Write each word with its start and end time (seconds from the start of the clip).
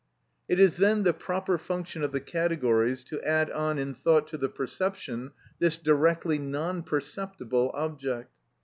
It 0.49 0.59
is 0.59 0.77
then 0.77 1.03
the 1.03 1.13
proper 1.13 1.59
function 1.59 2.01
of 2.01 2.11
the 2.11 2.21
categories 2.21 3.03
to 3.03 3.21
add 3.21 3.51
on 3.51 3.77
in 3.77 3.93
thought 3.93 4.27
to 4.29 4.37
the 4.39 4.49
perception 4.49 5.29
this 5.59 5.77
directly 5.77 6.39
non 6.39 6.81
perceptible 6.81 7.69
object. 7.75 8.31